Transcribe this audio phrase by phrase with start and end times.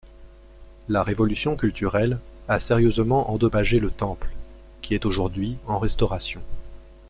[0.89, 2.17] La révolution culturelle
[2.47, 4.29] a sérieusement endommagé le temple,
[4.81, 6.41] qui est aujourd'hui en restauration.